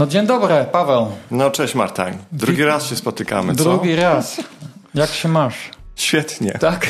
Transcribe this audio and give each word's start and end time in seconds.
No 0.00 0.06
dzień 0.06 0.26
dobry, 0.26 0.66
Paweł. 0.72 1.06
No 1.30 1.50
cześć 1.50 1.74
Martań. 1.74 2.18
Drugi 2.32 2.64
raz 2.64 2.86
się 2.86 2.96
spotykamy, 2.96 3.54
co? 3.54 3.64
Drugi 3.64 3.96
raz. 3.96 4.40
Jak 4.94 5.10
się 5.10 5.28
masz? 5.28 5.54
Świetnie. 5.96 6.52
Tak. 6.52 6.86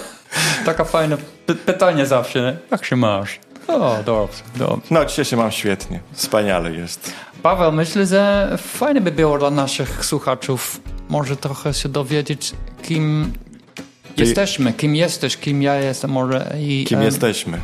Taka 0.66 0.84
fajne 0.84 1.16
py 1.46 1.54
pytanie 1.54 2.06
zawsze. 2.06 2.40
Nie? 2.40 2.56
Jak 2.70 2.84
się 2.84 2.96
masz? 2.96 3.38
O, 3.66 3.96
dobrze, 4.06 4.42
dobrze. 4.56 4.86
No 4.90 5.04
dzisiaj 5.04 5.24
się 5.24 5.36
mam 5.36 5.50
świetnie. 5.50 6.00
Wspaniale 6.12 6.72
jest. 6.72 7.12
Paweł, 7.42 7.72
myślę, 7.72 8.06
że 8.06 8.56
fajnie 8.58 9.00
by 9.00 9.12
było 9.12 9.38
dla 9.38 9.50
naszych 9.50 10.04
słuchaczów 10.04 10.80
może 11.08 11.36
trochę 11.36 11.74
się 11.74 11.88
dowiedzieć, 11.88 12.52
kim 12.82 13.32
Ty... 13.74 13.82
jesteśmy, 14.24 14.72
kim 14.72 14.96
jesteś, 14.96 15.36
kim 15.36 15.62
ja 15.62 15.74
jestem 15.74 16.10
może. 16.10 16.56
I, 16.60 16.84
kim 16.88 17.02
jesteśmy? 17.02 17.58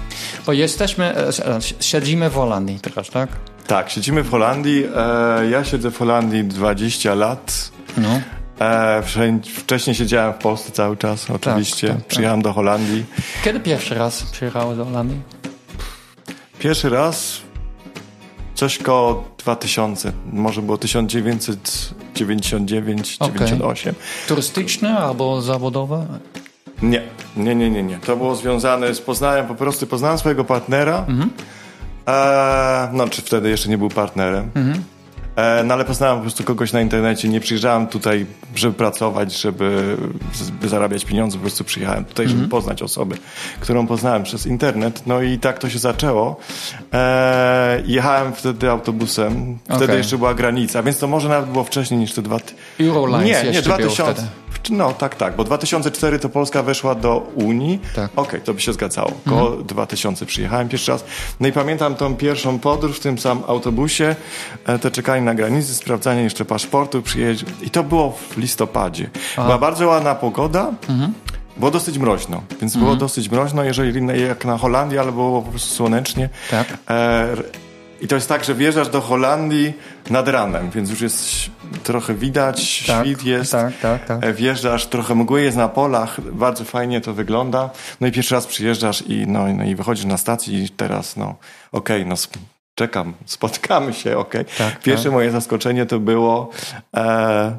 Bo 0.47 0.53
jesteśmy, 0.53 1.17
e, 1.17 1.31
siedzimy 1.81 2.31
w 2.31 2.35
Holandii 2.35 2.81
teraz, 2.81 3.11
tak? 3.11 3.29
Tak, 3.67 3.91
siedzimy 3.91 4.23
w 4.23 4.31
Holandii. 4.31 4.85
E, 4.97 5.51
ja 5.51 5.65
siedzę 5.65 5.91
w 5.91 5.99
Holandii 5.99 6.45
20 6.45 7.15
lat. 7.15 7.71
No. 7.97 8.21
E, 8.61 9.03
wcześniej 9.57 9.97
siedziałem 9.97 10.33
w 10.33 10.37
Polsce 10.37 10.73
cały 10.73 10.97
czas, 10.97 11.31
oczywiście. 11.31 11.87
Tak, 11.87 11.97
tak, 11.97 12.05
tak. 12.05 12.11
Przyjechałem 12.11 12.43
do 12.43 12.53
Holandii. 12.53 13.05
Kiedy 13.45 13.61
pierwszy 13.61 13.95
raz 13.95 14.23
przyjechałeś 14.23 14.79
do 14.79 14.85
Holandii? 14.85 15.21
Pierwszy 16.59 16.89
raz 16.89 17.41
coś 18.55 18.79
koło 18.79 19.25
2000, 19.39 20.13
może 20.33 20.63
było 20.63 20.79
1999, 20.79 23.17
okay. 23.21 23.35
98. 23.35 23.95
Turystyczne 24.29 24.99
albo 24.99 25.43
zawodowe? 25.43 26.07
Nie, 26.83 27.03
nie, 27.37 27.55
nie, 27.55 27.71
nie, 27.71 27.83
nie. 27.83 27.99
To 27.99 28.17
było 28.17 28.35
związane 28.35 28.95
z 28.95 29.01
poznaniem, 29.01 29.47
po 29.47 29.55
prostu 29.55 29.87
poznałem 29.87 30.19
swojego 30.19 30.45
partnera. 30.45 31.05
Mhm. 31.09 31.31
E, 32.09 32.89
no, 32.93 33.09
czy 33.09 33.23
wtedy 33.23 33.51
jeszcze 33.51 33.69
nie 33.69 33.79
był 33.79 33.89
partnerem. 33.89 34.51
Mhm. 34.55 34.85
E, 35.37 35.65
no 35.65 35.75
ale 35.75 35.85
poznałem 35.85 36.17
po 36.17 36.23
prostu 36.23 36.45
kogoś 36.45 36.73
na 36.73 36.81
internecie, 36.81 37.29
nie 37.29 37.41
przyjeżdżałem 37.41 37.87
tutaj, 37.87 38.27
żeby 38.55 38.75
pracować, 38.75 39.41
żeby, 39.41 39.97
żeby 40.35 40.69
zarabiać 40.69 41.05
pieniądze, 41.05 41.37
po 41.37 41.43
prostu 41.43 41.65
przyjechałem 41.65 42.05
tutaj, 42.05 42.29
żeby 42.29 42.45
-hmm. 42.45 42.49
poznać 42.49 42.83
osobę, 42.83 43.17
którą 43.61 43.87
poznałem 43.87 44.23
przez 44.23 44.47
internet. 44.47 45.03
No 45.07 45.23
i 45.23 45.39
tak 45.39 45.59
to 45.59 45.71
się 45.71 45.79
zaczęło. 45.79 46.37
E, 46.93 47.83
jechałem 47.87 48.33
wtedy 48.33 48.71
autobusem, 48.71 49.59
wtedy 49.65 49.85
okay. 49.85 49.97
jeszcze 49.97 50.19
była 50.19 50.35
granica, 50.35 50.83
więc 50.83 50.99
to 50.99 51.07
może 51.07 51.29
nawet 51.29 51.51
było 51.51 51.65
wcześniej 51.65 52.01
niż 52.01 52.13
te 52.13 52.23
dwa... 52.23 52.39
Eurolines 52.81 53.45
nie, 53.45 53.51
nie, 53.51 53.63
2000... 53.63 54.27
No 54.71 54.93
tak, 54.93 55.15
tak, 55.15 55.37
bo 55.37 55.45
2004 55.45 56.19
to 56.19 56.29
Polska 56.29 56.63
weszła 56.63 56.95
do 56.95 57.17
Unii. 57.35 57.81
Tak. 57.95 58.11
Okej, 58.13 58.25
okay, 58.25 58.41
to 58.41 58.55
by 58.55 58.61
się 58.61 58.73
zgadzało. 58.73 59.13
Koło 59.29 59.47
mhm. 59.47 59.65
2000 59.65 60.27
przyjechałem 60.27 60.69
pierwszy 60.69 60.93
raz. 60.93 61.05
No 61.41 61.49
i 61.49 61.53
pamiętam 61.53 61.95
tą 61.95 62.17
pierwszą 62.17 62.59
podróż 62.59 62.97
w 62.97 63.01
tym 63.01 63.19
samym 63.19 63.45
autobusie, 63.47 64.17
e, 64.67 64.79
te 64.79 64.91
czekanie 64.91 65.23
na 65.23 65.35
granicy, 65.35 65.75
sprawdzanie 65.75 66.23
jeszcze 66.23 66.45
paszportu, 66.45 67.03
przyjeźdź. 67.03 67.45
I 67.63 67.71
to 67.71 67.85
było 67.85 68.19
w 68.31 68.37
listopadzie. 68.37 69.11
Aha. 69.33 69.45
Była 69.45 69.59
bardzo 69.59 69.87
ładna 69.87 70.15
pogoda. 70.15 70.73
Mhm. 70.89 71.13
Było 71.57 71.71
dosyć 71.71 71.99
mroźno, 71.99 72.43
więc 72.61 72.73
było 72.73 72.91
mhm. 72.91 72.99
dosyć 72.99 73.31
mroźno, 73.31 73.65
jeżeli 73.65 74.07
jak 74.29 74.45
na 74.45 74.59
Holandii, 74.59 74.99
ale 74.99 75.13
było 75.13 75.43
po 75.43 75.51
prostu 75.51 75.75
słonecznie. 75.75 76.29
Tak. 76.51 76.79
E, 76.91 77.27
i 78.01 78.09
to 78.09 78.15
jest 78.15 78.29
tak, 78.29 78.45
że 78.45 78.55
wjeżdżasz 78.55 78.89
do 78.89 79.01
Holandii 79.01 79.73
nad 80.11 80.29
ranem, 80.29 80.71
więc 80.71 80.91
już 80.91 81.01
jest 81.01 81.51
trochę 81.83 82.15
widać, 82.15 82.85
tak, 82.87 83.07
świt 83.07 83.25
jest. 83.25 83.53
Tak, 83.53 83.79
tak, 83.83 84.05
tak. 84.05 84.25
E, 84.25 84.33
wjeżdżasz, 84.33 84.87
trochę 84.87 85.15
mgły 85.15 85.43
jest 85.43 85.57
na 85.57 85.69
polach, 85.69 86.21
bardzo 86.21 86.65
fajnie 86.65 87.01
to 87.01 87.15
wygląda. 87.15 87.71
No 88.01 88.07
i 88.07 88.13
pierwszy 88.13 88.35
raz 88.35 88.47
przyjeżdżasz 88.47 89.03
i, 89.07 89.27
no, 89.27 89.47
no 89.53 89.65
i 89.65 89.75
wychodzisz 89.75 90.05
na 90.05 90.19
stacji 90.19 90.65
i 90.65 90.69
teraz, 90.69 91.17
no, 91.17 91.35
okej, 91.73 92.03
okay, 92.03 92.09
no 92.09 92.17
czekam, 92.75 93.15
spotkamy 93.27 93.93
się, 93.93 94.19
okej. 94.19 94.41
Okay. 94.41 94.55
Tak, 94.59 94.81
Pierwsze 94.83 95.05
tak. 95.05 95.13
moje 95.13 95.31
zaskoczenie 95.31 95.87
to 95.87 96.01
było, 96.01 96.51
e, 96.97 97.57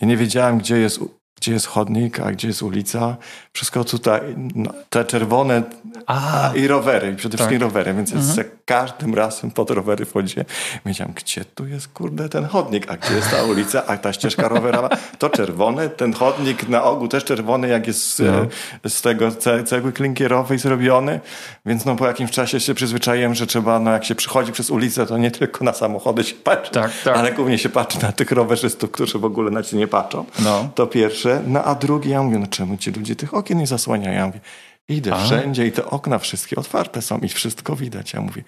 ja 0.00 0.08
nie 0.08 0.16
wiedziałem, 0.16 0.58
gdzie 0.58 0.78
jest 0.78 1.00
gdzie 1.36 1.52
jest 1.52 1.66
chodnik, 1.66 2.20
a 2.20 2.32
gdzie 2.32 2.48
jest 2.48 2.62
ulica. 2.62 3.16
Wszystko 3.52 3.84
tutaj, 3.84 4.20
no, 4.54 4.70
te 4.90 5.04
czerwone 5.04 5.62
a, 6.06 6.52
i 6.54 6.66
rowery, 6.66 7.16
przede 7.16 7.36
wszystkim 7.36 7.58
tak. 7.58 7.68
rowery, 7.68 7.94
więc 7.94 8.12
mhm. 8.12 8.34
za 8.34 8.42
każdym 8.64 9.14
razem 9.14 9.50
pod 9.50 9.70
rowery 9.70 10.04
wchodziłem. 10.04 10.46
Wiedziałem, 10.86 11.12
gdzie 11.16 11.44
tu 11.44 11.66
jest, 11.66 11.88
kurde, 11.88 12.28
ten 12.28 12.44
chodnik, 12.44 12.90
a 12.90 12.96
gdzie 12.96 13.14
jest 13.14 13.30
ta 13.30 13.42
ulica, 13.42 13.86
a 13.86 13.96
ta 13.96 14.12
ścieżka 14.12 14.48
rowerowa, 14.48 14.88
to 15.18 15.30
czerwony, 15.30 15.88
ten 15.88 16.12
chodnik 16.12 16.68
na 16.68 16.84
ogół 16.84 17.08
też 17.08 17.24
czerwony, 17.24 17.68
jak 17.68 17.86
jest. 17.86 18.20
E, 18.20 18.46
z 18.88 19.02
tego 19.02 19.30
cegły 19.66 19.92
klinkierowej 19.92 20.58
zrobiony, 20.58 21.20
więc 21.66 21.84
no 21.84 21.96
po 21.96 22.06
jakimś 22.06 22.30
czasie 22.30 22.60
się 22.60 22.74
przyzwyczaiłem, 22.74 23.34
że 23.34 23.46
trzeba, 23.46 23.78
no 23.78 23.90
jak 23.90 24.04
się 24.04 24.14
przychodzi 24.14 24.52
przez 24.52 24.70
ulicę, 24.70 25.06
to 25.06 25.18
nie 25.18 25.30
tylko 25.30 25.64
na 25.64 25.72
samochody 25.72 26.24
się 26.24 26.34
patrzy, 26.34 26.72
tak, 26.72 26.90
tak. 27.04 27.16
ale 27.16 27.32
głównie 27.32 27.58
się 27.58 27.68
patrzy 27.68 28.02
na 28.02 28.12
tych 28.12 28.30
rowerzystów, 28.30 28.90
którzy 28.90 29.18
w 29.18 29.24
ogóle 29.24 29.50
na 29.50 29.62
ciebie 29.62 29.78
nie 29.78 29.88
patrzą. 29.88 30.24
No. 30.38 30.68
To 30.74 30.86
pierwsze. 30.86 31.25
No 31.46 31.64
a 31.64 31.74
drugie, 31.74 32.10
ja 32.10 32.22
mówię, 32.22 32.38
no 32.38 32.46
czemu 32.46 32.76
ci 32.76 32.90
ludzie 32.90 33.16
tych 33.16 33.34
okien 33.34 33.58
nie 33.58 33.66
zasłaniają? 33.66 34.18
Ja 34.18 34.26
mówię, 34.26 34.40
idę 34.88 35.14
a? 35.14 35.24
wszędzie 35.24 35.66
i 35.66 35.72
te 35.72 35.86
okna 35.86 36.18
wszystkie 36.18 36.56
otwarte 36.56 37.02
są 37.02 37.18
i 37.18 37.28
wszystko 37.28 37.76
widać. 37.76 38.12
Ja 38.12 38.20
mówię, 38.20 38.44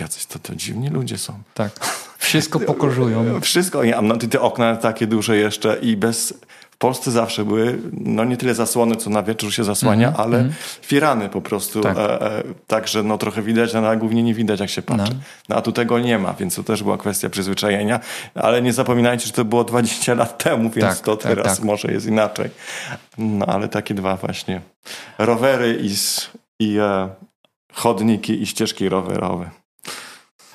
jacyś 0.00 0.26
to, 0.26 0.38
to 0.38 0.54
dziwni 0.54 0.88
ludzie 0.88 1.18
są. 1.18 1.42
Tak. 1.54 1.86
Wszystko 2.18 2.60
pokorzują. 2.60 3.40
Wszystko. 3.40 3.84
Ja, 3.84 4.02
no, 4.02 4.16
te 4.16 4.40
okna 4.40 4.76
takie 4.76 5.06
duże 5.06 5.36
jeszcze 5.36 5.78
i 5.82 5.96
bez 5.96 6.34
Polsce 6.80 7.10
zawsze 7.10 7.44
były, 7.44 7.78
no 7.92 8.24
nie 8.24 8.36
tyle 8.36 8.54
zasłony, 8.54 8.96
co 8.96 9.10
na 9.10 9.22
wieczór 9.22 9.52
się 9.52 9.64
zasłania, 9.64 10.08
mm 10.08 10.18
-hmm, 10.18 10.22
ale 10.22 10.38
mm. 10.38 10.52
firany 10.82 11.28
po 11.28 11.40
prostu. 11.40 11.80
Tak. 11.80 11.98
E, 11.98 12.20
e, 12.20 12.42
także 12.66 13.02
no 13.02 13.18
trochę 13.18 13.42
widać, 13.42 13.74
ale 13.74 13.96
głównie 13.96 14.22
nie 14.22 14.34
widać, 14.34 14.60
jak 14.60 14.70
się 14.70 14.82
patrzy. 14.82 15.12
No. 15.12 15.20
no. 15.48 15.56
a 15.56 15.62
tu 15.62 15.72
tego 15.72 15.98
nie 15.98 16.18
ma, 16.18 16.32
więc 16.32 16.54
to 16.54 16.62
też 16.62 16.82
była 16.82 16.98
kwestia 16.98 17.30
przyzwyczajenia. 17.30 18.00
Ale 18.34 18.62
nie 18.62 18.72
zapominajcie, 18.72 19.26
że 19.26 19.32
to 19.32 19.44
było 19.44 19.64
20 19.64 20.14
lat 20.14 20.44
temu, 20.44 20.70
więc 20.70 20.96
tak, 20.96 20.98
to 20.98 21.16
tak, 21.16 21.34
teraz 21.34 21.56
tak. 21.56 21.64
może 21.64 21.92
jest 21.92 22.06
inaczej. 22.06 22.50
No 23.18 23.46
ale 23.46 23.68
takie 23.68 23.94
dwa 23.94 24.16
właśnie. 24.16 24.60
Rowery 25.18 25.78
i, 25.82 25.94
i 26.60 26.78
e, 26.78 27.08
chodniki 27.72 28.42
i 28.42 28.46
ścieżki 28.46 28.88
rowerowe. 28.88 29.50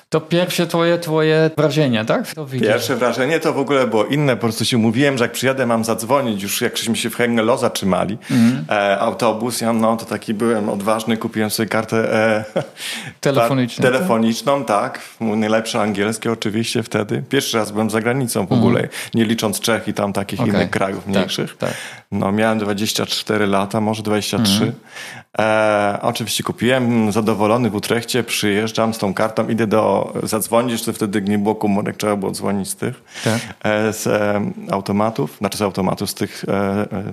To 0.08 0.20
pierwsze 0.20 0.66
twoje, 0.66 0.98
twoje 0.98 1.50
wrażenie, 1.56 2.04
tak? 2.04 2.24
Pierwsze 2.60 2.96
wrażenie 2.96 3.40
to 3.40 3.52
w 3.52 3.58
ogóle 3.58 3.86
było 3.86 4.04
inne. 4.04 4.36
Po 4.36 4.40
prostu 4.40 4.64
się 4.64 4.78
mówiłem, 4.78 5.18
że 5.18 5.24
jak 5.24 5.32
przyjadę, 5.32 5.66
mam 5.66 5.84
zadzwonić. 5.84 6.42
Już 6.42 6.60
jak 6.60 6.76
żeśmy 6.76 6.96
się 6.96 7.10
w 7.10 7.16
Hengelo 7.16 7.58
zatrzymali, 7.58 8.18
mm. 8.30 8.64
e, 8.70 8.98
autobus, 8.98 9.60
ja 9.60 9.72
no 9.72 9.96
to 9.96 10.04
taki 10.04 10.34
byłem 10.34 10.68
odważny, 10.68 11.16
kupiłem 11.16 11.50
sobie 11.50 11.68
kartę 11.68 12.14
e, 12.14 12.44
telefoniczną. 13.20 13.82
Ta, 13.82 13.90
telefoniczną, 13.90 14.64
tak. 14.64 15.00
Najlepsze 15.20 15.80
angielskie 15.80 16.32
oczywiście 16.32 16.82
wtedy. 16.82 17.22
Pierwszy 17.28 17.58
raz 17.58 17.70
byłem 17.70 17.90
za 17.90 18.00
granicą 18.00 18.46
w 18.46 18.52
mm. 18.52 18.64
ogóle, 18.64 18.88
nie 19.14 19.24
licząc 19.24 19.60
Czech 19.60 19.88
i 19.88 19.94
tam 19.94 20.12
takich 20.12 20.40
okay. 20.40 20.54
innych 20.54 20.70
krajów 20.70 21.04
tak, 21.04 21.14
mniejszych. 21.14 21.56
Tak, 21.56 21.70
tak. 21.70 21.78
No 22.12 22.32
miałem 22.32 22.58
24 22.58 23.46
lata, 23.46 23.80
może 23.80 24.02
23. 24.02 24.62
Mm. 24.62 24.74
E, 25.38 25.98
oczywiście 26.02 26.44
kupiłem, 26.44 27.12
zadowolony 27.12 27.70
w 27.70 27.74
Utrechcie, 27.74 28.24
przyjeżdżam 28.24 28.94
z 28.94 28.98
tą 28.98 29.14
kartą, 29.14 29.48
idę 29.48 29.66
do 29.66 30.12
zadzwonić, 30.22 30.84
to 30.84 30.92
wtedy 30.92 31.22
nie 31.22 31.38
było 31.38 31.54
komórek, 31.54 31.96
trzeba 31.96 32.16
było 32.16 32.32
dzwonić 32.32 32.68
z 32.68 32.76
tych, 32.76 33.02
tak. 33.24 33.40
e, 33.64 33.92
z 33.92 34.06
e, 34.06 34.40
automatów, 34.70 35.36
znaczy 35.38 35.58
z 35.58 35.62
automatów, 35.62 36.10
z 36.10 36.14
tych, 36.14 36.44
e, 36.48 36.52
e, 36.52 37.12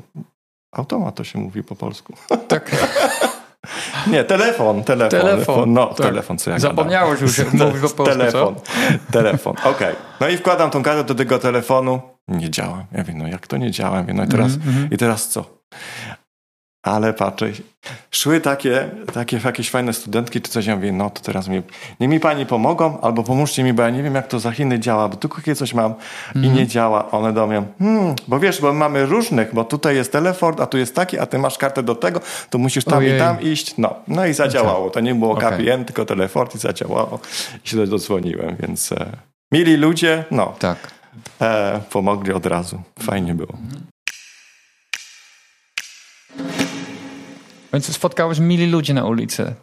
automat 0.72 1.16
to 1.16 1.24
się 1.24 1.40
mówi 1.40 1.64
po 1.64 1.76
polsku. 1.76 2.14
Tak. 2.48 2.72
Nie, 4.08 4.24
telefon, 4.24 4.84
telefon. 4.84 5.22
Telefon, 5.22 5.74
no, 5.74 5.88
tak. 5.88 5.98
telefon, 6.08 6.38
co 6.38 6.52
ja 6.52 6.60
Zapomniałeś 6.60 7.22
już, 7.22 7.38
jak 7.38 7.54
mówisz 7.64 7.82
po 7.82 7.90
polsku, 7.90 8.20
Telefon, 8.20 8.56
co? 8.56 8.62
telefon, 9.12 9.54
okej. 9.60 9.72
Okay. 9.72 9.96
No 10.20 10.28
i 10.28 10.38
wkładam 10.38 10.70
tą 10.70 10.84
kartę 10.84 11.04
do 11.04 11.16
tego 11.16 11.40
telefonu, 11.40 12.02
nie 12.28 12.50
działa. 12.50 12.86
Ja 12.92 13.04
wiem, 13.04 13.18
no 13.18 13.28
jak 13.28 13.48
to 13.48 13.58
nie 13.58 13.72
działa? 13.72 14.04
no 14.14 14.24
i 14.24 14.28
teraz, 14.28 14.56
mm 14.56 14.68
-hmm. 14.68 14.94
i 14.94 14.98
teraz 14.98 15.30
co? 15.30 15.64
Ale 16.84 17.14
patrzę, 17.14 17.46
szły 18.12 18.42
takie, 18.42 18.90
takie 19.14 19.40
jakieś 19.46 19.70
fajne 19.70 19.94
studentki 19.94 20.42
czy 20.42 20.52
coś, 20.52 20.66
ja 20.66 20.76
mówię, 20.76 20.92
no 20.92 21.10
to 21.10 21.22
teraz 21.22 21.48
mi, 21.48 21.62
nie 22.00 22.08
mi 22.08 22.20
pani 22.20 22.46
pomogą, 22.46 23.02
albo 23.02 23.24
pomóżcie 23.24 23.64
mi, 23.64 23.74
bo 23.74 23.84
ja 23.84 23.90
nie 23.90 24.04
wiem 24.04 24.16
jak 24.16 24.28
to 24.28 24.40
za 24.40 24.52
Chiny 24.52 24.80
działa, 24.80 25.10
bo 25.10 25.16
tu 25.16 25.30
takie 25.30 25.56
coś 25.56 25.74
mam 25.74 25.94
mm. 26.36 26.46
i 26.46 26.50
nie 26.50 26.68
działa. 26.68 27.12
One 27.12 27.34
do 27.34 27.48
mnie, 27.48 27.64
hmm, 27.80 28.16
bo 28.28 28.40
wiesz, 28.40 28.62
bo 28.62 28.74
mamy 28.74 29.06
różnych, 29.06 29.54
bo 29.54 29.64
tutaj 29.64 29.96
jest 29.96 30.12
telefon, 30.12 30.56
a 30.60 30.66
tu 30.66 30.78
jest 30.78 30.96
taki, 30.96 31.20
a 31.20 31.26
ty 31.26 31.40
masz 31.40 31.58
kartę 31.58 31.84
do 31.84 31.96
tego, 31.96 32.22
to 32.50 32.58
musisz 32.58 32.86
tam 32.86 32.98
Ojej. 32.98 33.16
i 33.16 33.20
tam 33.20 33.42
iść. 33.42 33.78
No, 33.78 33.96
no 34.08 34.26
i 34.26 34.34
zadziałało. 34.34 34.90
To 34.90 35.00
nie 35.00 35.16
było 35.16 35.32
okay. 35.34 35.52
KPN, 35.52 35.86
tylko 35.86 36.06
telefon 36.06 36.48
i 36.56 36.58
zadziałało. 36.58 37.20
I 37.66 37.70
się 37.70 37.88
dodzwoniłem, 37.88 38.56
więc 38.60 38.92
e, 38.92 39.06
mili 39.52 39.78
ludzie, 39.78 40.24
no. 40.32 40.56
Tak. 40.60 41.03
E, 41.42 41.82
pomogli 41.90 42.34
od 42.34 42.46
razu. 42.46 42.82
Fajnie 43.00 43.34
było. 43.34 43.54
Więc 47.74 47.96
spotkałeś 47.96 48.40
mili 48.40 48.72
ludzi 48.72 48.94
na 48.94 49.06
ulicy. 49.06 49.54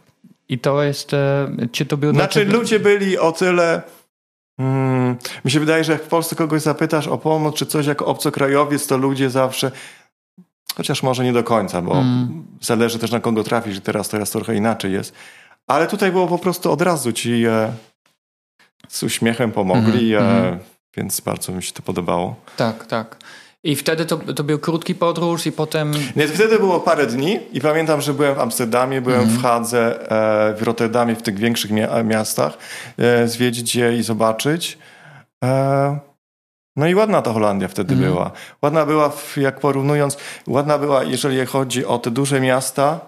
I 0.49 0.59
to 0.59 0.83
jest, 0.83 1.13
e, 1.13 1.49
czy 1.71 1.85
to 1.85 1.97
było... 1.97 2.13
Znaczy 2.13 2.45
ludzie 2.45 2.79
byli 2.79 3.17
o 3.17 3.31
tyle... 3.31 3.81
Hmm, 4.57 5.15
mi 5.45 5.51
się 5.51 5.59
wydaje, 5.59 5.83
że 5.83 5.91
jak 5.91 6.03
w 6.03 6.07
Polsce 6.07 6.35
kogoś 6.35 6.61
zapytasz 6.61 7.07
o 7.07 7.17
pomoc 7.17 7.55
czy 7.55 7.65
coś 7.65 7.85
jako 7.85 8.05
obcokrajowiec, 8.05 8.87
to 8.87 8.97
ludzie 8.97 9.29
zawsze... 9.29 9.71
Chociaż 10.75 11.03
może 11.03 11.23
nie 11.23 11.33
do 11.33 11.43
końca, 11.43 11.81
bo 11.81 11.91
mm. 11.91 12.43
zależy 12.61 12.99
też 12.99 13.11
na 13.11 13.19
kogo 13.19 13.43
trafisz. 13.43 13.79
Teraz, 13.79 14.09
teraz 14.09 14.29
trochę 14.29 14.55
inaczej 14.55 14.93
jest. 14.93 15.13
Ale 15.67 15.87
tutaj 15.87 16.11
było 16.11 16.27
po 16.27 16.37
prostu 16.37 16.71
od 16.71 16.81
razu 16.81 17.13
ci... 17.13 17.45
E, 17.45 17.73
z 18.87 19.03
uśmiechem 19.03 19.51
pomogli, 19.51 20.15
mm 20.15 20.27
-hmm. 20.27 20.57
Więc 20.97 21.21
bardzo 21.21 21.51
mi 21.51 21.63
się 21.63 21.73
to 21.73 21.81
podobało. 21.81 22.35
Tak, 22.57 22.85
tak. 22.85 23.17
I 23.63 23.75
wtedy 23.75 24.05
to, 24.05 24.17
to 24.17 24.43
był 24.43 24.59
krótki 24.59 24.95
podróż 24.95 25.45
i 25.45 25.51
potem... 25.51 25.93
Nie, 26.15 26.27
wtedy 26.27 26.59
było 26.59 26.79
parę 26.79 27.07
dni 27.07 27.39
i 27.51 27.61
pamiętam, 27.61 28.01
że 28.01 28.13
byłem 28.13 28.35
w 28.35 28.39
Amsterdamie, 28.39 29.01
byłem 29.01 29.27
-hmm. 29.27 29.37
w 29.39 29.41
Hadze, 29.41 29.99
w 30.57 30.61
Rotterdamie, 30.61 31.15
w 31.15 31.21
tych 31.21 31.39
większych 31.39 31.71
miastach, 32.03 32.57
zwiedzić 33.25 33.75
je 33.75 33.97
i 33.97 34.03
zobaczyć. 34.03 34.77
No 36.75 36.87
i 36.87 36.95
ładna 36.95 37.21
ta 37.21 37.33
Holandia 37.33 37.67
wtedy 37.67 37.93
mm. 37.93 38.05
była. 38.05 38.31
Ładna 38.61 38.85
była, 38.85 39.11
jak 39.37 39.59
porównując, 39.59 40.17
ładna 40.47 40.77
była, 40.77 41.03
jeżeli 41.03 41.45
chodzi 41.45 41.85
o 41.85 41.99
te 41.99 42.11
duże 42.11 42.41
miasta, 42.41 42.99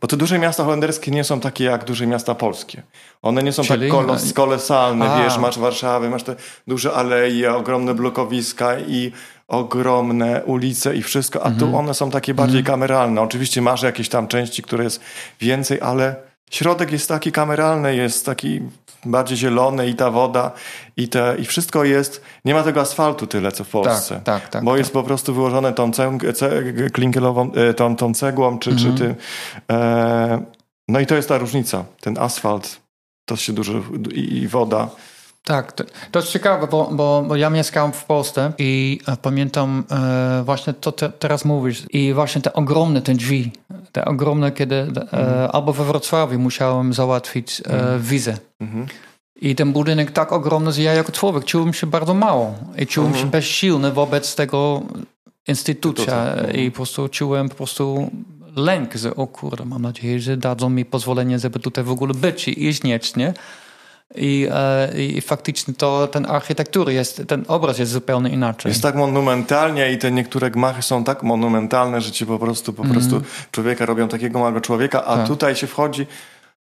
bo 0.00 0.08
te 0.08 0.16
duże 0.16 0.38
miasta 0.38 0.64
holenderskie 0.64 1.10
nie 1.10 1.24
są 1.24 1.40
takie 1.40 1.64
jak 1.64 1.84
duże 1.84 2.06
miasta 2.06 2.34
polskie. 2.34 2.82
One 3.22 3.42
nie 3.42 3.52
są 3.52 3.62
Czyli? 3.62 3.80
tak 3.80 3.90
kolos, 3.90 4.32
kolosalne, 4.32 5.10
A. 5.10 5.24
wiesz, 5.24 5.38
masz 5.38 5.58
Warszawę, 5.58 6.10
masz 6.10 6.22
te 6.22 6.36
duże 6.66 6.92
aleje, 6.92 7.54
ogromne 7.54 7.94
blokowiska 7.94 8.78
i 8.78 9.12
ogromne 9.48 10.44
ulice 10.44 10.96
i 10.96 11.02
wszystko, 11.02 11.42
a 11.42 11.50
-hmm. 11.50 11.58
tu 11.58 11.64
mhm. 11.64 11.84
one 11.84 11.94
są 11.94 12.10
takie 12.10 12.34
bardziej 12.34 12.60
mm. 12.60 12.66
kameralne. 12.66 13.20
Oczywiście 13.20 13.62
masz 13.62 13.82
jakieś 13.82 14.08
tam 14.08 14.28
części, 14.28 14.62
które 14.62 14.84
jest 14.84 15.00
więcej, 15.40 15.80
ale 15.80 16.16
środek 16.50 16.92
jest 16.92 17.08
taki 17.08 17.32
kameralny, 17.32 17.96
jest 17.96 18.26
taki 18.26 18.60
bardziej 19.04 19.36
zielony 19.36 19.88
i 19.88 19.94
ta 19.94 20.10
woda 20.10 20.50
i, 20.96 21.08
te, 21.08 21.36
i 21.38 21.44
wszystko 21.44 21.84
jest, 21.84 22.22
nie 22.44 22.54
ma 22.54 22.62
tego 22.62 22.80
asfaltu 22.80 23.26
tyle 23.26 23.52
co 23.52 23.64
w 23.64 23.68
Polsce. 23.68 24.14
Tak, 24.14 24.40
tak, 24.42 24.48
tak. 24.48 24.64
Bo 24.64 24.70
tak. 24.70 24.78
jest 24.78 24.92
po 24.92 25.02
prostu 25.02 25.34
wyłożone 25.34 25.72
tą 25.72 25.90
klinkelową, 26.92 27.52
e, 27.52 27.74
tą, 27.74 27.96
tą 27.96 28.14
cegłą 28.14 28.58
czy, 28.58 28.70
mhm. 28.70 28.96
czy 28.96 29.02
tym. 29.02 29.14
E, 29.70 30.44
no 30.88 31.00
i 31.00 31.06
to 31.06 31.14
jest 31.14 31.28
ta 31.28 31.38
różnica. 31.38 31.84
Ten 32.00 32.18
asfalt, 32.18 32.80
to 33.24 33.36
się 33.36 33.52
dużo 33.52 33.72
i, 34.12 34.36
i 34.36 34.48
woda. 34.48 34.88
Tak, 35.44 35.72
to, 35.72 35.84
to, 36.10 36.18
jest 36.18 36.32
ciekawe, 36.32 36.66
bo, 36.66 36.90
bo, 36.92 37.24
bo, 37.28 37.36
ja 37.36 37.50
mieszkałem 37.50 37.92
w 37.92 38.04
Polsce 38.04 38.52
i 38.58 39.00
e, 39.08 39.16
pamiętam 39.16 39.84
e, 39.90 40.42
właśnie 40.44 40.72
to 40.72 40.92
te, 40.92 41.10
teraz 41.10 41.44
mówisz 41.44 41.82
i 41.90 42.12
właśnie 42.12 42.42
te 42.42 42.52
ogromne 42.52 43.02
te 43.02 43.14
drzwi, 43.14 43.52
te 43.92 44.04
ogromne, 44.04 44.52
kiedy 44.52 44.74
e, 44.74 44.86
mhm. 44.86 45.50
albo 45.52 45.72
we 45.72 45.84
Wrocławiu 45.84 46.38
musiałem 46.38 46.92
załatwić 46.92 47.60
e, 47.60 47.64
mhm. 47.64 48.02
wizę. 48.02 48.38
Mhm. 48.60 48.86
I 49.40 49.54
ten 49.54 49.72
budynek 49.72 50.10
tak 50.10 50.32
ogromny, 50.32 50.72
że 50.72 50.82
ja 50.82 50.92
jako 50.92 51.12
człowiek 51.12 51.44
czułem 51.44 51.72
się 51.72 51.86
bardzo 51.86 52.14
mało 52.14 52.54
i 52.78 52.86
czułem 52.86 53.08
mhm. 53.08 53.26
się 53.26 53.30
bezsilny 53.30 53.92
wobec 53.92 54.34
tego 54.34 54.82
instytucja 55.48 56.34
i 56.54 56.70
po 56.70 56.76
prostu 56.76 57.08
czułem 57.08 57.48
po 57.48 57.54
prostu 57.54 58.10
lęk, 58.56 58.94
że 58.94 59.16
o 59.16 59.26
kurde, 59.26 59.64
mam 59.64 59.82
nadzieję, 59.82 60.20
że 60.20 60.36
dadzą 60.36 60.70
mi 60.70 60.84
pozwolenie, 60.84 61.38
żeby 61.38 61.58
tutaj 61.60 61.84
w 61.84 61.90
ogóle 61.90 62.14
być 62.14 62.48
i 62.48 62.66
istnieć, 62.66 63.16
nie? 63.16 63.34
I, 64.14 64.48
e, 64.52 65.02
I 65.02 65.20
faktycznie 65.20 65.74
to 65.74 66.08
ten 66.08 66.26
architektury 66.26 66.92
jest, 66.92 67.22
ten 67.28 67.44
obraz 67.48 67.78
jest 67.78 67.92
zupełnie 67.92 68.30
inaczej. 68.30 68.68
Jest 68.70 68.82
tak 68.82 68.94
monumentalnie 68.94 69.92
i 69.92 69.98
te 69.98 70.12
niektóre 70.12 70.50
gmachy 70.50 70.82
są 70.82 71.04
tak 71.04 71.22
monumentalne, 71.22 72.00
że 72.00 72.10
ci 72.10 72.26
po 72.26 72.38
prostu, 72.38 72.72
po 72.72 72.82
mm. 72.82 72.94
prostu 72.94 73.22
człowieka 73.50 73.86
robią 73.86 74.08
takiego 74.08 74.38
małego 74.38 74.60
człowieka, 74.60 75.04
a 75.04 75.16
tak. 75.16 75.26
tutaj 75.26 75.56
się 75.56 75.66
wchodzi. 75.66 76.06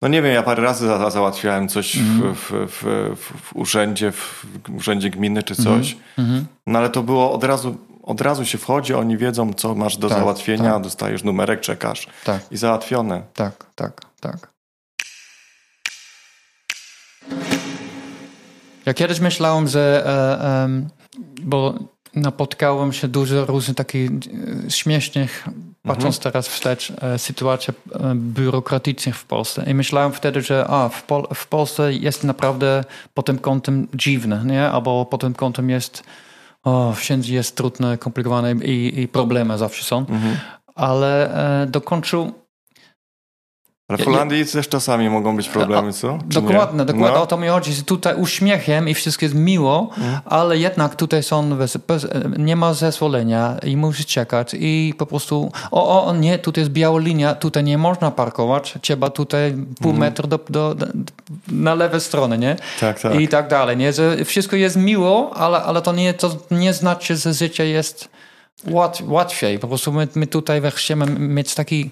No 0.03 0.09
nie 0.09 0.23
wiem, 0.23 0.35
ja 0.35 0.43
parę 0.43 0.63
razy 0.63 0.87
za, 0.87 1.11
załatwiałem 1.11 1.69
coś 1.69 1.97
mm. 1.97 2.35
w, 2.35 2.51
w, 2.51 2.69
w, 2.69 3.43
w, 3.43 3.57
urzędzie, 3.57 4.13
w 4.13 4.45
urzędzie 4.77 5.11
gminy 5.11 5.43
czy 5.43 5.55
coś. 5.55 5.97
Mm. 6.19 6.47
No 6.67 6.79
ale 6.79 6.91
to 6.91 7.03
było 7.03 7.33
od 7.33 7.45
razu, 7.45 7.77
od 8.03 8.21
razu 8.21 8.45
się 8.45 8.59
wchodzi, 8.59 8.95
oni 8.95 9.17
wiedzą, 9.17 9.55
co 9.55 9.75
masz 9.75 9.97
do 9.97 10.09
tak, 10.09 10.19
załatwienia, 10.19 10.73
tak. 10.73 10.83
dostajesz 10.83 11.25
numerek, 11.25 11.61
czekasz 11.61 12.07
tak. 12.25 12.41
i 12.51 12.57
załatwione. 12.57 13.23
Tak, 13.35 13.67
tak, 13.75 14.01
tak. 14.21 14.52
Ja 18.87 18.95
kiedyś 18.95 19.21
myślałem, 19.21 19.69
że 19.69 20.07
e, 20.07 20.69
bo 21.43 21.75
napotkałem 22.15 22.93
się 22.93 23.09
dużo 23.09 23.47
różnych 23.47 23.77
takich 23.77 24.11
e, 24.11 24.71
śmiesznych, 24.71 25.49
patrząc 25.83 26.17
mhm. 26.17 26.33
teraz 26.33 26.49
wstecz, 26.49 26.93
e, 27.01 27.19
sytuacji 27.19 27.75
biurokratycznych 28.15 29.17
w 29.17 29.25
Polsce. 29.25 29.65
I 29.71 29.75
myślałem 29.75 30.13
wtedy, 30.13 30.43
że 30.43 30.67
a, 30.69 30.89
w, 30.89 31.03
Pol 31.03 31.27
w 31.35 31.47
Polsce 31.47 31.93
jest 31.93 32.25
naprawdę 32.25 32.85
pod 33.15 33.27
tym 33.27 33.39
kątem 33.39 33.89
dziwne, 33.95 34.43
nie? 34.47 34.69
albo 34.69 35.07
pod 35.07 35.21
tym 35.21 35.35
kątem 35.35 35.71
jest 35.71 36.03
o, 36.65 36.93
wszędzie 36.93 37.35
jest 37.35 37.57
trudne, 37.57 37.99
komplikowane 37.99 38.53
i, 38.53 39.01
i 39.01 39.09
problemy 39.09 39.59
zawsze 39.59 39.85
są. 39.85 39.99
Mhm. 39.99 40.37
Ale 40.75 41.35
e, 41.63 41.67
dokończył 41.67 42.33
w 43.99 44.05
Holandii 44.05 44.39
ja, 44.39 44.47
też 44.47 44.69
czasami 44.69 45.11
mogą 45.11 45.37
być 45.37 45.49
problemy, 45.49 45.93
co? 45.93 46.19
Czy 46.29 46.41
dokładnie, 46.41 46.79
nie? 46.79 46.85
dokładnie 46.85 47.17
no. 47.17 47.23
o 47.23 47.27
to 47.27 47.37
mi 47.37 47.49
chodzi. 47.49 47.85
Tutaj 47.85 48.17
uśmiechem 48.17 48.89
i 48.89 48.95
wszystko 48.95 49.25
jest 49.25 49.35
miło, 49.35 49.91
mm. 49.99 50.19
ale 50.25 50.59
jednak 50.59 50.97
tutaj 50.97 51.23
są, 51.23 51.59
nie 52.39 52.57
ma 52.57 52.75
zezwolenia 52.75 53.57
i 53.63 53.77
musisz 53.77 54.07
czekać 54.07 54.55
i 54.59 54.95
po 54.99 55.07
prostu, 55.07 55.53
o, 55.71 56.07
o, 56.07 56.15
nie, 56.17 56.39
tutaj 56.39 56.63
jest 56.63 56.73
biała 56.73 57.01
linia, 57.01 57.35
tutaj 57.35 57.65
nie 57.65 57.79
można 57.79 58.11
parkować, 58.11 58.75
trzeba 58.81 59.11
tutaj 59.11 59.55
pół 59.81 59.91
mm. 59.91 60.01
metra 60.01 60.27
do, 60.27 60.41
do, 60.49 60.75
do, 60.75 60.87
na 61.49 61.75
lewą 61.75 62.01
stronę, 62.01 62.39
nie? 62.39 62.57
Tak, 62.81 63.01
tak. 63.01 63.21
I 63.21 63.29
tak 63.29 63.49
dalej, 63.49 63.77
nie? 63.77 63.93
Że 63.93 64.25
wszystko 64.25 64.57
jest 64.57 64.77
miło, 64.77 65.37
ale, 65.37 65.63
ale 65.63 65.83
to, 65.83 65.93
nie, 65.93 66.15
to 66.15 66.37
nie 66.51 66.73
znaczy, 66.73 67.17
że 67.17 67.35
życie 67.35 67.67
jest 67.67 68.09
łat, 68.71 69.03
łatwiej. 69.07 69.59
Po 69.59 69.69
prostu 69.69 69.93
my, 69.93 70.09
my 70.15 70.27
tutaj 70.27 70.63
chcemy 70.71 71.07
mieć 71.07 71.55
taki 71.55 71.91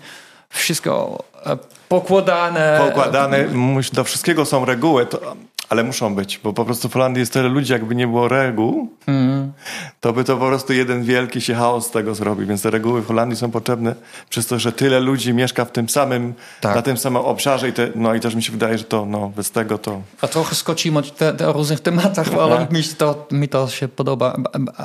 wszystko 0.50 1.24
e, 1.46 1.56
pokładane. 1.88 2.80
Pokładane, 2.86 3.48
do 3.92 4.04
wszystkiego 4.04 4.44
są 4.44 4.64
reguły, 4.64 5.06
to, 5.06 5.36
ale 5.70 5.84
muszą 5.84 6.14
być, 6.14 6.38
bo 6.38 6.52
po 6.52 6.64
prostu 6.64 6.88
w 6.88 6.92
Holandii 6.92 7.20
jest 7.20 7.32
tyle 7.32 7.48
ludzi, 7.48 7.72
jakby 7.72 7.94
nie 7.94 8.06
było 8.06 8.28
reguł, 8.28 8.88
mm. 9.06 9.52
to 10.00 10.12
by 10.12 10.24
to 10.24 10.36
po 10.36 10.46
prostu 10.46 10.72
jeden 10.72 11.04
wielki 11.04 11.40
się 11.40 11.54
chaos 11.54 11.86
z 11.86 11.90
tego 11.90 12.14
zrobił, 12.14 12.46
więc 12.46 12.62
te 12.62 12.70
reguły 12.70 13.02
w 13.02 13.06
Holandii 13.06 13.36
są 13.36 13.50
potrzebne 13.50 13.94
przez 14.28 14.46
to, 14.46 14.58
że 14.58 14.72
tyle 14.72 15.00
ludzi 15.00 15.34
mieszka 15.34 15.64
w 15.64 15.72
tym 15.72 15.88
samym, 15.88 16.34
tak. 16.60 16.76
na 16.76 16.82
tym 16.82 16.96
samym 16.96 17.22
obszarze 17.22 17.68
i, 17.68 17.72
te, 17.72 17.88
no, 17.94 18.14
i 18.14 18.20
też 18.20 18.34
mi 18.34 18.42
się 18.42 18.52
wydaje, 18.52 18.78
że 18.78 18.84
to 18.84 19.06
no, 19.06 19.28
bez 19.36 19.50
tego 19.50 19.78
to... 19.78 20.02
A 20.20 20.28
trochę 20.28 20.54
skocimy 20.54 21.02
te, 21.02 21.32
te 21.32 21.48
o 21.48 21.52
różnych 21.52 21.80
tematach, 21.80 22.34
ale 22.40 22.66
mi 22.70 22.84
to, 22.98 23.26
mi 23.30 23.48
to 23.48 23.68
się 23.68 23.88
podoba, 23.88 24.36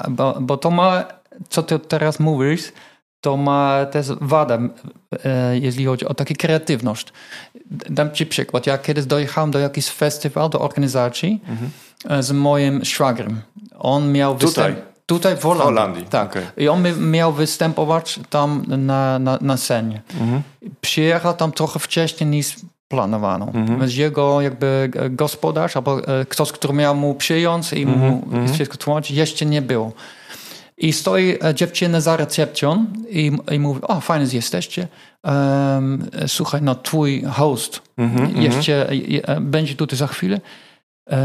bo, 0.09 0.37
bo 0.41 0.57
to 0.57 0.71
ma, 0.71 1.03
co 1.49 1.63
ty 1.63 1.79
teraz 1.79 2.19
mówisz, 2.19 2.71
to 3.25 3.37
ma 3.37 3.85
też 3.91 4.07
wadę, 4.21 4.69
e, 5.25 5.57
jeśli 5.57 5.85
chodzi 5.85 6.05
o 6.05 6.13
taką 6.13 6.33
kreatywność. 6.37 7.13
Dam 7.89 8.11
ci 8.11 8.25
przykład. 8.25 8.67
Ja 8.67 8.77
kiedyś 8.77 9.05
dojechałem 9.05 9.51
do 9.51 9.59
jakiegoś 9.59 9.89
festiwalu, 9.89 10.49
do 10.49 10.59
organizacji 10.59 11.41
mhm. 11.47 12.23
z 12.23 12.31
moim 12.31 12.85
szwagrem. 12.85 13.41
On 13.79 14.11
miał 14.11 14.37
występ... 14.37 14.77
Tutaj 15.05 15.37
w 15.37 15.43
Holandii. 15.43 15.65
Holandii. 15.65 16.05
Tak. 16.05 16.29
Okay. 16.29 16.43
I 16.57 16.67
on 16.67 16.83
miał 17.11 17.33
występować 17.33 18.19
tam 18.29 18.63
na, 18.67 19.19
na, 19.19 19.37
na 19.41 19.57
scenie. 19.57 20.01
Mhm. 20.21 20.41
Przyjechał 20.81 21.33
tam 21.33 21.51
trochę 21.51 21.79
wcześniej 21.79 22.29
niż 22.29 22.55
planowano. 22.87 23.45
Mhm. 23.45 23.79
Więc 23.79 23.95
jego 23.95 24.41
jakby 24.41 24.91
gospodarz 25.09 25.75
albo 25.75 26.07
e, 26.07 26.25
ktoś, 26.25 26.51
który 26.51 26.73
miał 26.73 26.95
mu 26.95 27.15
przyjąć 27.15 27.73
i 27.73 27.85
mu 27.85 28.21
mhm. 28.25 28.53
wszystko 28.53 28.77
tłumaczyć, 28.77 29.17
jeszcze 29.17 29.45
nie 29.45 29.61
było. 29.61 29.91
I 30.77 30.93
stoi 30.93 31.37
e, 31.43 31.53
dziewczyna 31.53 32.01
za 32.01 32.17
recepcją 32.17 32.85
i, 33.09 33.31
i 33.51 33.59
mówi, 33.59 33.81
o 33.81 34.01
fajnie, 34.01 34.25
jesteście. 34.33 34.87
Um, 35.23 36.09
słuchaj, 36.27 36.61
no 36.61 36.75
twój 36.75 37.23
host 37.23 37.81
mm 37.97 38.17
-hmm, 38.17 38.41
jeszcze 38.41 38.89
mm. 38.89 39.51
będzie 39.51 39.75
tutaj 39.75 39.99
za 39.99 40.07
chwilę. 40.07 40.41
Um, 41.11 41.19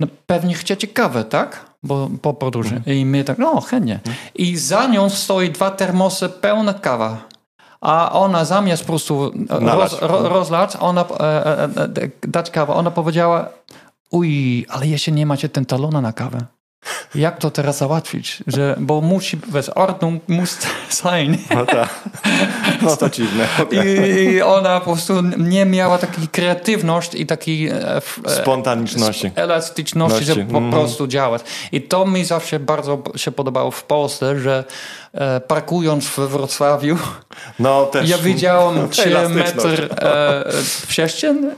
no 0.00 0.06
pewnie 0.26 0.54
chcecie 0.54 0.86
kawę, 0.86 1.24
tak? 1.24 1.70
Bo 1.82 2.10
po 2.22 2.34
podróży. 2.34 2.82
Mm. 2.86 2.98
I 2.98 3.04
my 3.06 3.24
tak, 3.24 3.38
no 3.38 3.60
chętnie. 3.60 4.00
Mm. 4.04 4.16
I 4.34 4.56
za 4.56 4.86
nią 4.86 5.10
stoi 5.10 5.50
dwa 5.50 5.70
termosy 5.70 6.28
pełne 6.28 6.74
kawa. 6.74 7.28
A 7.80 8.12
ona 8.12 8.44
zamiast 8.44 8.82
po 8.82 8.86
prostu 8.86 9.32
roz, 9.48 9.98
ro, 10.00 10.28
rozlać, 10.28 10.76
ona 10.80 11.04
e, 11.20 11.64
e, 11.64 11.68
dać 12.28 12.50
kawę, 12.50 12.72
ona 12.72 12.90
powiedziała, 12.90 13.48
uj, 14.10 14.66
ale 14.68 14.86
jeszcze 14.86 15.12
nie 15.12 15.26
macie 15.26 15.48
ten 15.48 15.64
talona 15.64 16.00
na 16.00 16.12
kawę 16.12 16.46
jak 17.14 17.38
to 17.38 17.50
teraz 17.50 17.78
załatwić, 17.78 18.42
że, 18.46 18.76
bo 18.78 19.00
musi, 19.00 19.36
bez 19.36 19.68
Ordnung 19.68 20.28
muss 20.28 20.58
sein. 20.88 21.38
No, 21.54 21.66
tak. 21.66 21.88
no 22.82 22.96
to 22.96 23.10
dziwne. 23.10 23.48
Okay. 23.62 24.08
I 24.32 24.42
ona 24.42 24.80
po 24.80 24.92
prostu 24.92 25.22
nie 25.38 25.64
miała 25.64 25.98
takiej 25.98 26.28
kreatywności 26.28 27.20
i 27.20 27.26
takiej 27.26 27.68
e, 27.68 28.00
spontaniczności, 28.26 29.30
elastyczności, 29.34 30.24
żeby 30.24 30.44
po 30.44 30.58
mm. 30.58 30.70
prostu 30.70 31.06
działać. 31.06 31.42
I 31.72 31.82
to 31.82 32.06
mi 32.06 32.24
zawsze 32.24 32.60
bardzo 32.60 33.02
się 33.16 33.32
podobało 33.32 33.70
w 33.70 33.84
Polsce, 33.84 34.38
że 34.38 34.64
e, 35.14 35.40
parkując 35.40 36.04
w 36.06 36.18
Wrocławiu, 36.18 36.98
no, 37.58 37.86
też 37.86 38.08
ja 38.08 38.18
widziałem 38.18 38.88
3 38.88 39.10
metr 39.28 39.88
e, 39.98 40.44
przestrzeń 40.88 41.50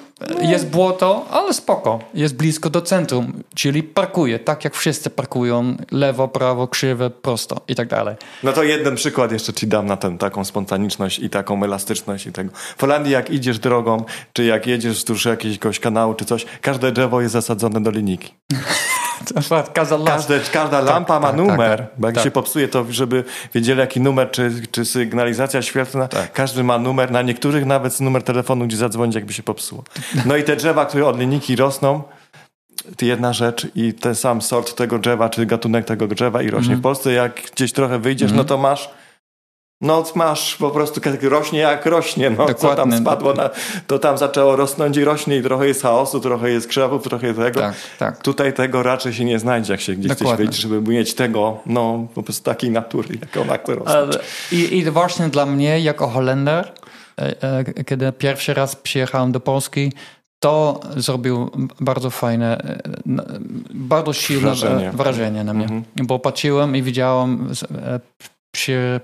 Jest 0.42 0.68
błoto, 0.68 1.26
ale 1.30 1.52
spoko. 1.54 1.98
Jest 2.14 2.36
blisko 2.36 2.70
do 2.70 2.82
centrum, 2.82 3.42
czyli 3.54 3.82
parkuje, 3.82 4.38
tak 4.38 4.64
jak 4.64 4.74
wszyscy 4.74 5.10
parkują, 5.10 5.76
lewo, 5.90 6.28
prawo, 6.28 6.68
krzywe, 6.68 7.10
prosto 7.10 7.60
i 7.68 7.74
tak 7.74 7.88
dalej. 7.88 8.16
No 8.42 8.52
to 8.52 8.62
jeden 8.62 8.94
przykład 8.94 9.32
jeszcze 9.32 9.52
ci 9.52 9.66
dam 9.66 9.86
na 9.86 9.96
ten, 9.96 10.18
taką 10.18 10.44
spontaniczność 10.44 11.18
i 11.18 11.30
taką 11.30 11.64
elastyczność 11.64 12.26
i 12.26 12.32
tego. 12.32 12.50
W 12.76 12.80
Holandii 12.80 13.12
jak 13.12 13.30
idziesz 13.30 13.58
drogą, 13.58 14.04
czy 14.32 14.44
jak 14.44 14.66
jedziesz 14.66 14.96
wzdłuż 14.98 15.24
jakiegoś 15.24 15.80
kanału, 15.80 16.14
czy 16.14 16.24
coś, 16.24 16.46
każde 16.60 16.92
drzewo 16.92 17.20
jest 17.20 17.32
zasadzone 17.32 17.82
do 17.82 17.90
linijki. 17.90 18.34
Każda, 19.34 19.96
Każde, 20.06 20.40
każda 20.52 20.80
lampa 20.80 21.14
tak, 21.14 21.22
ma 21.22 21.28
tak, 21.28 21.36
numer, 21.36 21.78
tak, 21.78 21.88
bo 21.98 22.08
jak 22.08 22.14
tak. 22.14 22.24
się 22.24 22.30
popsuje, 22.30 22.68
to 22.68 22.84
żeby 22.90 23.24
wiedzieli 23.54 23.80
jaki 23.80 24.00
numer, 24.00 24.30
czy, 24.30 24.52
czy 24.70 24.84
sygnalizacja 24.84 25.62
świetlna, 25.62 26.08
tak. 26.08 26.32
każdy 26.32 26.64
ma 26.64 26.78
numer, 26.78 27.10
na 27.10 27.22
niektórych 27.22 27.66
nawet 27.66 28.00
numer 28.00 28.22
telefonu, 28.22 28.66
gdzie 28.66 28.76
zadzwonić, 28.76 29.14
jakby 29.14 29.32
się 29.32 29.42
popsuło. 29.42 29.84
No 30.26 30.36
i 30.36 30.44
te 30.44 30.56
drzewa, 30.56 30.86
które 30.86 31.06
od 31.06 31.18
linijki 31.18 31.56
rosną, 31.56 32.02
to 32.96 33.04
jedna 33.06 33.32
rzecz 33.32 33.66
i 33.74 33.94
ten 33.94 34.14
sam 34.14 34.42
sort 34.42 34.74
tego 34.74 34.98
drzewa, 34.98 35.28
czy 35.28 35.46
gatunek 35.46 35.84
tego 35.84 36.08
drzewa 36.08 36.42
i 36.42 36.50
rośnie. 36.50 36.72
Mm. 36.72 36.80
W 36.80 36.82
Polsce 36.82 37.12
jak 37.12 37.42
gdzieś 37.54 37.72
trochę 37.72 37.98
wyjdziesz, 37.98 38.30
mm. 38.30 38.36
no 38.36 38.44
to 38.44 38.58
masz 38.58 38.90
no 39.80 40.04
masz 40.14 40.56
po 40.56 40.70
prostu 40.70 41.00
rośnie 41.22 41.58
jak 41.58 41.86
rośnie, 41.86 42.30
no 42.30 42.36
Dokładnie. 42.36 42.54
co 42.54 42.74
tam 42.74 42.98
spadło, 42.98 43.34
na, 43.34 43.50
to 43.86 43.98
tam 43.98 44.18
zaczęło 44.18 44.56
rosnąć 44.56 44.96
i 44.96 45.04
rośnie 45.04 45.36
i 45.36 45.42
trochę 45.42 45.66
jest 45.66 45.82
chaosu, 45.82 46.20
trochę 46.20 46.50
jest 46.50 46.68
krzewów, 46.68 47.02
trochę 47.02 47.34
tego. 47.34 47.60
Tak, 47.60 47.74
tak. 47.98 48.22
Tutaj 48.22 48.52
tego 48.52 48.82
raczej 48.82 49.14
się 49.14 49.24
nie 49.24 49.38
znajdzie, 49.38 49.72
jak 49.72 49.80
się 49.80 49.94
gdzieś 49.94 50.16
Dokładnie. 50.16 50.52
żeby 50.52 50.80
mieć 50.80 51.14
tego, 51.14 51.60
no 51.66 52.06
po 52.14 52.22
prostu 52.22 52.44
takiej 52.44 52.70
natury, 52.70 53.18
jak 53.20 53.36
ona 53.36 53.58
chce 53.58 53.74
rosnąć. 53.74 54.16
I, 54.52 54.76
I 54.76 54.90
właśnie 54.90 55.28
dla 55.28 55.46
mnie, 55.46 55.80
jako 55.80 56.08
Holender, 56.08 56.72
e, 57.18 57.42
e, 57.42 57.84
kiedy 57.84 58.12
pierwszy 58.12 58.54
raz 58.54 58.76
przyjechałem 58.76 59.32
do 59.32 59.40
Polski, 59.40 59.92
to 60.40 60.80
zrobił 60.96 61.50
bardzo 61.80 62.10
fajne, 62.10 62.58
e, 62.58 62.78
bardzo 63.74 64.12
silne 64.12 64.42
wrażenie, 64.42 64.90
wrażenie 64.94 65.44
na 65.44 65.54
mnie, 65.54 65.64
mhm. 65.64 65.84
bo 65.96 66.18
patrzyłem 66.18 66.76
i 66.76 66.82
widziałem 66.82 67.48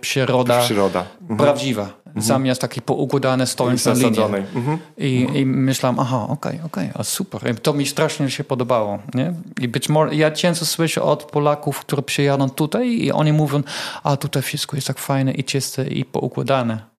przyroda, 0.00 0.60
przyroda. 0.60 1.04
Mhm. 1.20 1.38
prawdziwa, 1.38 1.82
mhm. 1.82 2.22
zamiast 2.22 2.60
takiej 2.60 2.82
poukładane 2.82 3.46
stojąc 3.46 3.86
na 3.86 3.92
linii. 3.92 4.20
Mhm. 4.54 4.78
I, 4.98 5.26
I 5.34 5.46
myślałem, 5.46 6.00
aha, 6.00 6.22
okej, 6.22 6.34
okay, 6.34 6.66
okej, 6.66 6.88
okay, 6.88 7.00
a 7.00 7.04
super. 7.04 7.50
I 7.50 7.54
to 7.54 7.72
mi 7.72 7.86
strasznie 7.86 8.30
się 8.30 8.44
podobało. 8.44 8.98
Nie? 9.14 9.34
I 9.60 9.68
być 9.68 9.88
może, 9.88 10.14
ja 10.14 10.30
często 10.30 10.66
słyszę 10.66 11.02
od 11.02 11.24
Polaków, 11.24 11.80
którzy 11.80 12.02
przyjadą 12.02 12.50
tutaj 12.50 12.88
i 12.88 13.12
oni 13.12 13.32
mówią, 13.32 13.62
a 14.02 14.16
tutaj 14.16 14.42
wszystko 14.42 14.76
jest 14.76 14.86
tak 14.86 14.98
fajne 14.98 15.32
i 15.32 15.44
czyste 15.44 15.86
i 15.86 16.04
poukładane. 16.04 16.92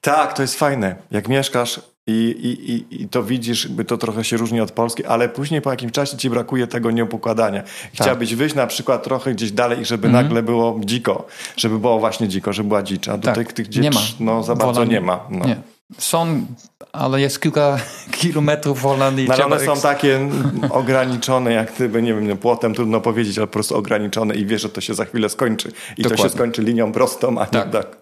Tak, 0.00 0.32
to 0.32 0.42
jest 0.42 0.58
fajne. 0.58 0.96
Jak 1.10 1.28
mieszkasz 1.28 1.80
i, 2.08 2.84
i, 2.90 3.02
I 3.02 3.08
to 3.08 3.22
widzisz, 3.22 3.68
by 3.68 3.84
to 3.84 3.98
trochę 3.98 4.24
się 4.24 4.36
różni 4.36 4.60
od 4.60 4.72
Polski, 4.72 5.04
ale 5.04 5.28
później 5.28 5.62
po 5.62 5.70
jakimś 5.70 5.92
czasie 5.92 6.16
ci 6.16 6.30
brakuje 6.30 6.66
tego 6.66 6.90
nieupokładania. 6.90 7.62
Chciałbyś 7.92 8.28
tak. 8.28 8.38
wyjść 8.38 8.54
na 8.54 8.66
przykład 8.66 9.02
trochę 9.02 9.32
gdzieś 9.32 9.52
dalej, 9.52 9.84
żeby 9.84 10.08
mm 10.08 10.20
-hmm. 10.20 10.24
nagle 10.24 10.42
było 10.42 10.80
dziko, 10.84 11.26
żeby 11.56 11.78
było 11.78 11.98
właśnie 11.98 12.28
dziko, 12.28 12.52
żeby 12.52 12.68
była 12.68 12.82
dzicza. 12.82 13.12
A 13.12 13.18
tutaj 13.18 13.44
tak. 13.44 13.52
tych 13.52 13.68
dzieci 13.68 13.98
no, 14.20 14.42
za 14.42 14.54
bardzo 14.54 14.84
nie 14.84 15.00
ma. 15.00 15.20
No. 15.30 15.46
Nie. 15.46 15.56
Są, 15.98 16.46
ale 16.92 17.20
jest 17.20 17.40
kilka 17.40 17.78
kilometrów 18.20 18.78
w 18.78 18.82
Holandii. 18.82 19.28
No, 19.28 19.34
ale 19.34 19.46
one 19.46 19.60
są 19.60 19.80
takie 19.80 20.28
ograniczone, 20.70 21.52
jak 21.52 21.74
gdyby, 21.74 22.02
nie 22.02 22.14
wiem, 22.14 22.38
płotem 22.38 22.74
trudno 22.74 23.00
powiedzieć, 23.00 23.38
ale 23.38 23.46
po 23.46 23.52
prostu 23.52 23.76
ograniczone 23.76 24.34
i 24.34 24.46
wiesz, 24.46 24.62
że 24.62 24.68
to 24.68 24.80
się 24.80 24.94
za 24.94 25.04
chwilę 25.04 25.28
skończy. 25.28 25.68
I 25.68 26.02
Dokładnie. 26.02 26.16
to 26.16 26.22
się 26.22 26.34
skończy 26.34 26.62
linią 26.62 26.92
prostą, 26.92 27.38
a 27.38 27.46
tak. 27.46 27.66
nie 27.66 27.72
tak. 27.72 27.96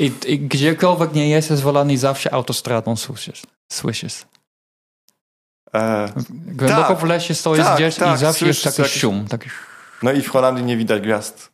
I, 0.00 0.12
I 0.26 0.38
gdziekolwiek 0.38 1.14
nie 1.14 1.28
jesteś 1.28 1.60
w 1.60 1.64
Holandii, 1.64 1.96
zawsze 1.96 2.34
autostradą 2.34 2.96
słyszysz. 2.96 3.42
słyszysz. 3.72 4.14
E, 5.74 6.08
Głęboko 6.30 6.88
tak, 6.88 6.98
w 6.98 7.04
lesie 7.04 7.34
stoisz 7.34 7.64
tak, 7.64 7.76
gdzieś 7.76 7.94
tak, 7.94 8.16
i 8.16 8.18
zawsze 8.18 8.46
jest 8.46 8.64
taki 8.64 8.84
szum. 8.84 9.26
Taki... 9.28 9.48
No 10.02 10.12
i 10.12 10.22
w 10.22 10.28
Holandii 10.28 10.64
nie 10.64 10.76
widać 10.76 11.02
gwiazd. 11.02 11.49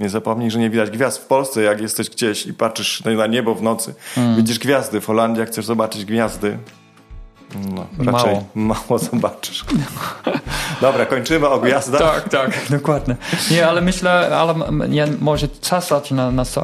Nie 0.00 0.08
zapomnij, 0.08 0.50
że 0.50 0.58
nie 0.58 0.70
widać 0.70 0.90
gwiazd 0.90 1.18
w 1.18 1.26
Polsce, 1.26 1.62
jak 1.62 1.80
jesteś 1.80 2.10
gdzieś 2.10 2.46
i 2.46 2.54
patrzysz 2.54 3.04
na 3.04 3.26
niebo 3.26 3.54
w 3.54 3.62
nocy. 3.62 3.94
Hmm. 4.14 4.36
Widzisz 4.36 4.58
gwiazdy. 4.58 5.00
W 5.00 5.06
Holandii, 5.06 5.40
jak 5.40 5.48
chcesz 5.48 5.64
zobaczyć 5.64 6.04
gwiazdy, 6.04 6.58
no, 7.54 7.86
raczej 8.12 8.32
mało, 8.32 8.44
mało 8.54 8.98
zobaczysz. 8.98 9.64
Dobra, 10.80 11.06
kończymy 11.06 11.48
o 11.48 11.58
gwiazdach. 11.58 12.00
Tak, 12.00 12.28
tak, 12.28 12.60
dokładnie. 12.78 13.16
Nie, 13.50 13.68
ale 13.68 13.80
myślę, 13.80 14.36
ale 14.36 14.54
nie, 14.88 15.06
może 15.20 15.48
czas 15.48 15.88
zaczyna 15.88 16.30
nas 16.30 16.54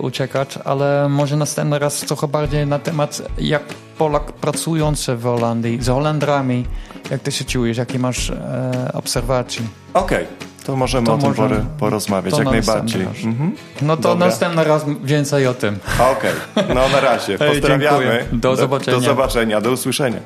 uciekać, 0.00 0.58
ale 0.64 1.08
może 1.08 1.36
następny 1.36 1.78
raz 1.78 2.00
trochę 2.00 2.28
bardziej 2.28 2.66
na 2.66 2.78
temat, 2.78 3.22
jak 3.38 3.62
Polak 3.98 4.32
pracujący 4.32 5.16
w 5.16 5.22
Holandii, 5.22 5.82
z 5.82 5.88
Holendrami, 5.88 6.66
jak 7.10 7.20
ty 7.20 7.32
się 7.32 7.44
czujesz, 7.44 7.76
jakie 7.76 7.98
masz 7.98 8.30
e, 8.30 8.90
obserwacji? 8.92 9.66
Okej. 9.94 10.24
Okay. 10.24 10.51
To 10.64 10.76
możemy 10.76 11.06
to 11.06 11.14
o 11.14 11.18
tym 11.18 11.66
porozmawiać, 11.78 12.38
jak 12.38 12.46
najbardziej. 12.46 13.02
Mhm. 13.02 13.52
No 13.82 13.96
to 13.96 14.02
Dobra. 14.02 14.26
następny 14.26 14.64
raz 14.64 14.84
więcej 15.04 15.46
o 15.46 15.54
tym. 15.54 15.78
Okej, 15.94 16.32
okay. 16.54 16.74
no 16.74 16.88
na 16.88 17.00
razie. 17.00 17.38
Pozdrawiamy. 17.38 18.24
Do 18.32 18.56
zobaczenia. 18.56 18.96
Do, 18.96 19.00
do 19.00 19.06
zobaczenia, 19.06 19.60
do 19.60 19.70
usłyszenia. 19.70 20.20